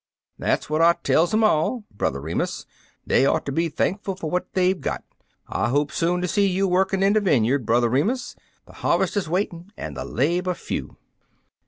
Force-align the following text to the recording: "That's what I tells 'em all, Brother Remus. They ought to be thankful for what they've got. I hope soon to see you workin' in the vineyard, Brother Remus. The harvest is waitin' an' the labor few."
"That's 0.39 0.67
what 0.67 0.81
I 0.81 0.93
tells 0.93 1.31
'em 1.31 1.43
all, 1.43 1.83
Brother 1.95 2.19
Remus. 2.19 2.65
They 3.05 3.27
ought 3.27 3.45
to 3.45 3.51
be 3.51 3.69
thankful 3.69 4.15
for 4.15 4.31
what 4.31 4.51
they've 4.53 4.81
got. 4.81 5.03
I 5.47 5.69
hope 5.69 5.91
soon 5.91 6.21
to 6.21 6.27
see 6.27 6.47
you 6.47 6.67
workin' 6.67 7.03
in 7.03 7.13
the 7.13 7.21
vineyard, 7.21 7.67
Brother 7.67 7.87
Remus. 7.89 8.35
The 8.65 8.73
harvest 8.73 9.15
is 9.15 9.29
waitin' 9.29 9.71
an' 9.77 9.93
the 9.93 10.03
labor 10.03 10.55
few." 10.55 10.97